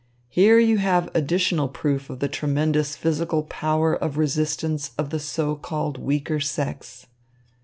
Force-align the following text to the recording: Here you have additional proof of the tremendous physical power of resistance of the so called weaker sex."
Here 0.29 0.57
you 0.57 0.79
have 0.79 1.11
additional 1.15 1.67
proof 1.67 2.09
of 2.09 2.17
the 2.21 2.27
tremendous 2.27 2.95
physical 2.95 3.43
power 3.43 3.93
of 3.93 4.17
resistance 4.17 4.93
of 4.97 5.11
the 5.11 5.19
so 5.19 5.55
called 5.55 5.99
weaker 5.99 6.39
sex." 6.39 7.05